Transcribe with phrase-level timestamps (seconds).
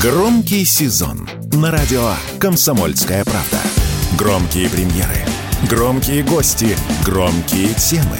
[0.00, 3.58] Громкий сезон на радио «Комсомольская правда».
[4.16, 5.26] Громкие премьеры,
[5.68, 8.16] громкие гости, громкие темы.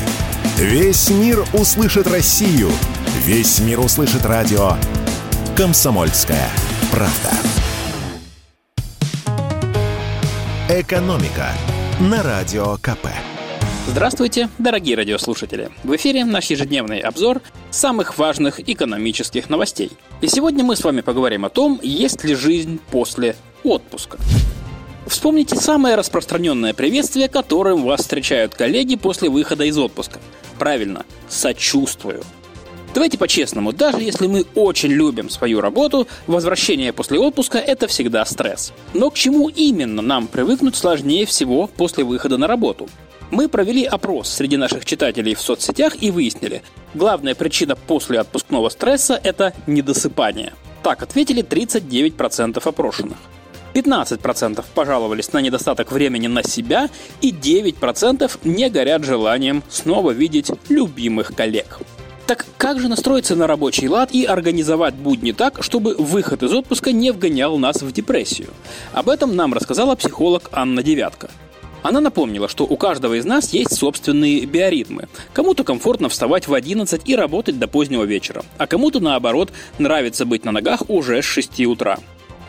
[0.56, 2.68] Весь мир услышит Россию.
[3.24, 4.72] Весь мир услышит радио
[5.56, 6.48] «Комсомольская
[6.90, 7.30] правда».
[10.68, 11.52] «Экономика»
[12.00, 13.06] на радио КП.
[13.86, 15.70] Здравствуйте, дорогие радиослушатели!
[15.82, 17.40] В эфире наш ежедневный обзор
[17.70, 19.90] самых важных экономических новостей.
[20.20, 24.18] И сегодня мы с вами поговорим о том, есть ли жизнь после отпуска.
[25.06, 30.20] Вспомните самое распространенное приветствие, которым вас встречают коллеги после выхода из отпуска.
[30.58, 32.22] Правильно, сочувствую.
[32.94, 38.72] Давайте по-честному, даже если мы очень любим свою работу, возвращение после отпуска– это всегда стресс.
[38.94, 42.88] Но к чему именно нам привыкнуть сложнее всего после выхода на работу?
[43.30, 46.62] Мы провели опрос среди наших читателей в соцсетях и выяснили,
[46.94, 50.54] главная причина после отпускного стресса– это недосыпание.
[50.82, 53.18] Так ответили 39% опрошенных.
[53.74, 56.88] 15% пожаловались на недостаток времени на себя
[57.20, 61.80] и 9% не горят желанием снова видеть любимых коллег.
[62.26, 66.92] Так как же настроиться на рабочий лад и организовать будни так, чтобы выход из отпуска
[66.92, 68.48] не вгонял нас в депрессию?
[68.92, 71.30] Об этом нам рассказала психолог Анна Девятка.
[71.82, 75.08] Она напомнила, что у каждого из нас есть собственные биоритмы.
[75.32, 80.44] Кому-то комфортно вставать в 11 и работать до позднего вечера, а кому-то наоборот нравится быть
[80.44, 81.98] на ногах уже с 6 утра.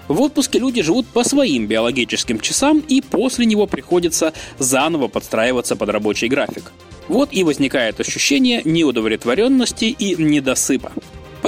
[0.07, 5.89] В отпуске люди живут по своим биологическим часам и после него приходится заново подстраиваться под
[5.89, 6.71] рабочий график.
[7.07, 10.91] Вот и возникает ощущение неудовлетворенности и недосыпа.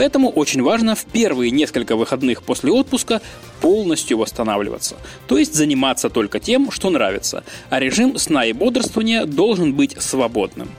[0.02, 3.22] Поэтому очень важно в первые несколько выходных после отпуска
[3.62, 4.96] полностью восстанавливаться,
[5.28, 10.70] то есть заниматься только тем, что нравится, а режим сна и бодрствования должен быть свободным.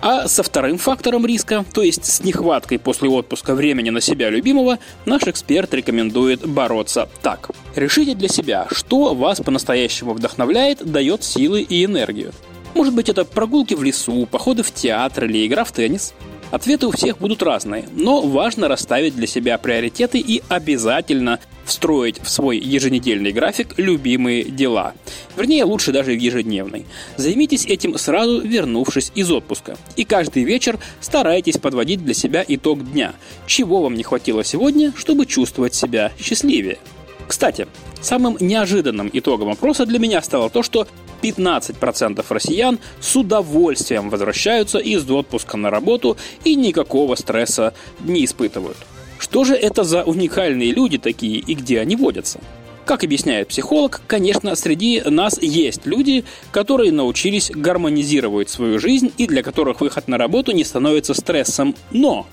[0.00, 4.78] А со вторым фактором риска, то есть с нехваткой после отпуска времени на себя любимого,
[5.06, 7.50] наш эксперт рекомендует бороться так.
[7.74, 12.30] Решите для себя, что вас по-настоящему вдохновляет, дает силы и энергию.
[12.74, 16.14] Может быть это прогулки в лесу, походы в театр или игра в теннис–
[16.50, 22.28] Ответы у всех будут разные, но важно расставить для себя приоритеты и обязательно встроить в
[22.30, 24.94] свой еженедельный график любимые дела.
[25.36, 26.86] Вернее, лучше даже в ежедневный.
[27.16, 29.76] Займитесь этим сразу вернувшись из отпуска.
[29.96, 33.14] И каждый вечер старайтесь подводить для себя итог дня.
[33.46, 36.78] Чего вам не хватило сегодня, чтобы чувствовать себя счастливее.
[37.26, 37.66] Кстати,
[38.00, 40.86] самым неожиданным итогом опроса для меня стало то, что
[41.30, 48.76] 15% россиян с удовольствием возвращаются из отпуска на работу и никакого стресса не испытывают.
[49.18, 52.40] Что же это за уникальные люди такие и где они водятся?
[52.84, 59.42] Как объясняет психолог, конечно, среди нас есть люди, которые научились гармонизировать свою жизнь и для
[59.42, 61.74] которых выход на работу не становится стрессом.
[61.90, 62.26] Но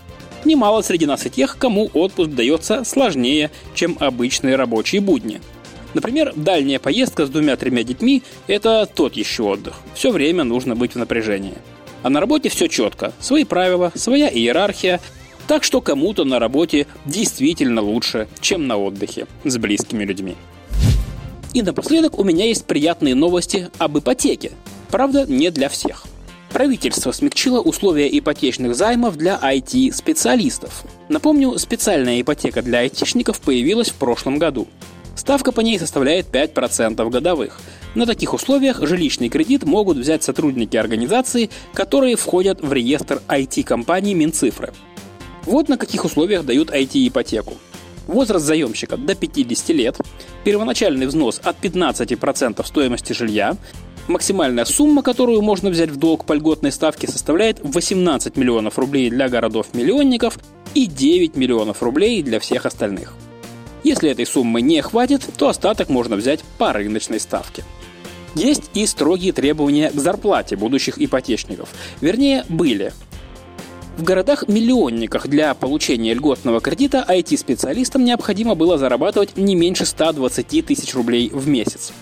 [0.46, 5.42] немало среди нас и тех, кому отпуск дается сложнее, чем обычные рабочие будни–
[5.94, 9.76] Например, дальняя поездка с двумя-тремя детьми– это тот еще отдых.
[9.94, 11.54] Все время нужно быть в напряжении.
[12.02, 13.14] А на работе все четко.
[13.20, 15.00] Свои правила, своя иерархия.
[15.48, 20.36] Так что кому-то на работе действительно лучше, чем на отдыхе с близкими людьми.
[21.54, 24.52] И напоследок у меня есть приятные новости об ипотеке.
[24.90, 26.06] Правда, не для всех.
[26.52, 30.84] Правительство смягчило условия ипотечных займов для IT-специалистов.
[31.10, 34.68] Напомню, специальная ипотека для айтишников появилась в прошлом году.
[35.24, 37.62] Ставка по ней составляет 5% годовых.
[37.96, 44.74] На таких условиях жилищный кредит могут взять сотрудники организации, которые входят в реестр IT-компаний Минцифры.
[45.46, 47.54] Вот на каких условиях дают IT-ипотеку.
[48.06, 49.98] Возраст заемщика до 50 лет,
[50.44, 53.56] первоначальный взнос от 15% стоимости жилья,
[54.10, 59.30] максимальная сумма, которую можно взять в долг по льготной ставке, составляет 18 миллионов рублей для
[59.30, 60.38] городов-миллионников
[60.74, 63.14] и 9 миллионов рублей для всех остальных.
[63.84, 67.64] Если этой суммы не хватит, то остаток можно взять по рыночной ставке.
[68.36, 71.70] Есть и строгие требования к зарплате будущих ипотечников.
[72.02, 72.94] Вернее, были.
[73.98, 81.30] В городах-миллионниках для получения льготного кредита IT-специалистам необходимо было зарабатывать не меньше 120 тысяч рублей
[81.32, 81.94] в месяц.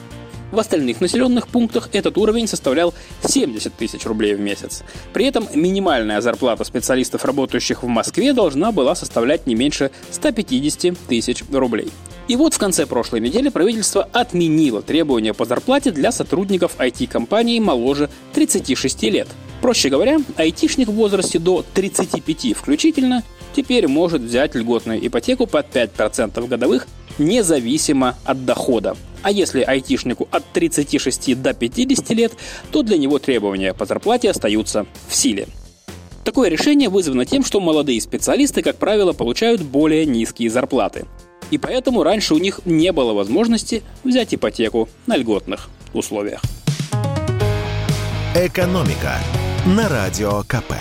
[0.51, 2.93] В остальных населенных пунктах этот уровень составлял
[3.25, 4.83] 70 тысяч рублей в месяц.
[5.13, 11.43] При этом минимальная зарплата специалистов, работающих в Москве, должна была составлять не меньше 150 тысяч
[11.51, 11.89] рублей.
[12.27, 18.09] И вот в конце прошлой недели правительство отменило требования по зарплате для сотрудников IT-компаний моложе
[18.33, 19.27] 36 лет.
[19.61, 23.23] Проще говоря, айтишник в возрасте до 35 включительно
[23.55, 26.87] теперь может взять льготную ипотеку под 5% годовых
[27.17, 28.95] независимо от дохода.
[29.21, 32.33] А если айтишнику от 36 до 50 лет,
[32.71, 35.47] то для него требования по зарплате остаются в силе.
[36.23, 41.05] Такое решение вызвано тем, что молодые специалисты, как правило, получают более низкие зарплаты.
[41.49, 46.41] И поэтому раньше у них не было возможности взять ипотеку на льготных условиях.
[48.35, 49.17] «Экономика»
[49.65, 50.73] на Радио КП.